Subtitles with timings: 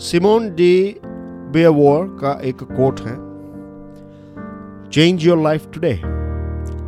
[0.00, 1.00] Simone D
[1.52, 3.14] बेवॉर का एक quote है
[4.90, 5.92] change your life today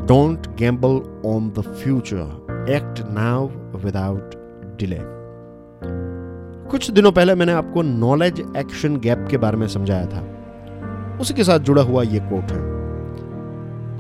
[0.06, 0.94] don't gamble
[1.28, 3.48] on the future act now
[3.84, 4.34] without
[4.78, 4.98] delay
[6.70, 11.44] कुछ दिनों पहले मैंने आपको नॉलेज एक्शन गैप के बारे में समझाया था। उसी के
[11.44, 12.62] साथ जुड़ा हुआ ये कोट है,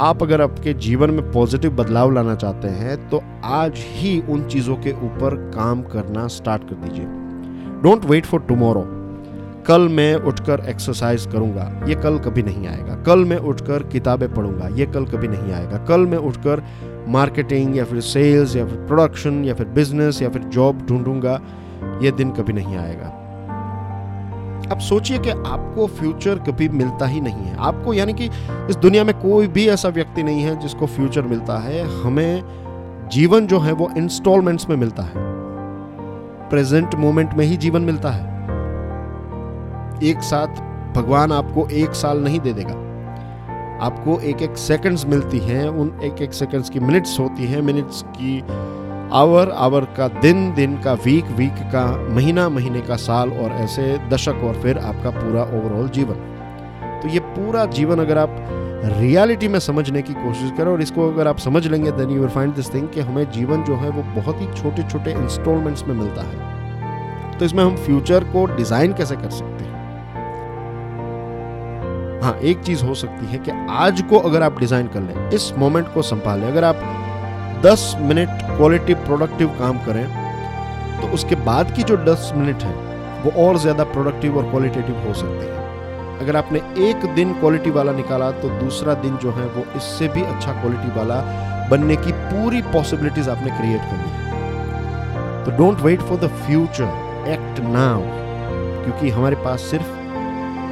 [0.00, 4.76] आप अगर आपके जीवन में पॉजिटिव बदलाव लाना चाहते हैं तो आज ही उन चीज़ों
[4.76, 7.06] के ऊपर काम करना स्टार्ट कर दीजिए।
[7.82, 8.88] डोंट वेट फॉर टुमारो
[9.66, 14.68] कल मैं उठकर एक्सरसाइज करूँगा, ये कल कभी नहीं आएगा। कल मैं उठकर किताबें पढ़ूँगा,
[14.68, 16.62] ये कल कभी नहीं आएगा। कल मैं उठकर
[17.08, 21.40] मार्केटिंग या फिर सेल्स या फिर प्रोडक्शन या फिर बिज़नेस या फिर जॉब ढूंढूँगा,
[22.02, 23.18] ये दिन कभी नहीं आएगा।
[24.72, 28.30] अब सोचिए कि आपको फ्यूचर कभी मिलता ही नहीं है। आपको यानी कि
[28.70, 32.42] इस दुनिया में कोई भी ऐसा व्यक्ति नहीं है जिसको फ्यूचर मिलता है। हमें
[33.12, 35.14] जीवन जो है वो इंस्टॉलमेंट्स में मिलता है।
[36.50, 38.31] प्रेजेंट मोमेंट में ही जीवन मिलता है।
[40.02, 40.60] एक साथ,
[40.94, 42.74] भगवान आपको एक साल नहीं दे देगा।
[43.82, 48.02] आपको एक एक सेकंड्स मिलती हैं, उन एक एक सेकंड्स की मिनट्स होती हैं मिनट्स
[48.08, 48.40] की
[49.12, 53.96] आवर आवर का दिन दिन का वीक वीक का महीना, महीने का साल और ऐसे
[54.08, 56.14] दशक और फिर आपका पूरा ओवरऑल जीवन।
[57.02, 58.36] तो ये पूरा जीवन अगर आप
[58.92, 62.30] रियलिटी में समझने की कोशिश करें और इसको अगर आप समझ लेंगे then you will
[62.30, 65.94] find this thing कि हमें जीवन जो है वो बहुत ही छोटे छोटे इंस्टॉलमेंट्स में
[65.94, 69.71] मिलता है। तो इसमें हम फ्यूचर को डिज़ाइन कैसे कर सकते हैं?
[72.22, 75.52] हाँ एक चीज़ हो सकती है कि आज को अगर आप डिज़ाइन कर लें, इस
[75.58, 76.82] मोमेंट को संभालें। अगर आप
[77.64, 80.04] 10 मिनट क्वालिटी प्रोडक्टिव काम करें
[81.00, 82.74] तो उसके बाद की जो 10 मिनट है,
[83.22, 87.92] वो और ज़्यादा प्रोडक्टिव और क्वालिटेटिव हो सकते हैं। अगर आपने एक दिन क्वालिटी वाला
[87.92, 91.20] निकाला तो दूसरा दिन जो है, वो इससे भी अच्छा क्वालिटी वाला
[91.70, 97.60] बनने की पूरी पॉसिबिलिटीज आपने क्रिएट करनी है। तो don't wait for the future, act
[97.68, 98.00] now,
[98.84, 100.00] क्योंकि हमारे पास सिर्फ़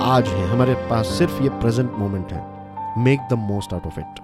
[0.02, 2.44] आज है, हमारे पास सिर्फ़ ये प्रेजेंट मोमेंट है।
[2.98, 4.20] Make the most out of it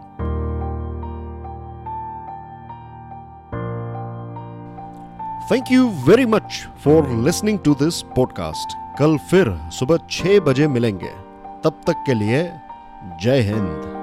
[5.52, 11.12] thank you very much for listening to this podcast कल फिर सुबह छह बजे मिलेंगे।
[11.64, 12.42] तब तक के लिए
[13.22, 13.95] जय हिंद।